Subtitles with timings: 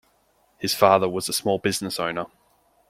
[0.57, 2.25] His father was a small business owner.